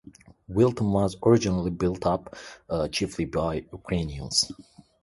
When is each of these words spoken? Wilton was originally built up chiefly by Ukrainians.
Wilton 0.47 0.93
was 0.93 1.15
originally 1.23 1.69
built 1.69 2.07
up 2.07 2.35
chiefly 2.91 3.25
by 3.25 3.57
Ukrainians. 3.71 4.51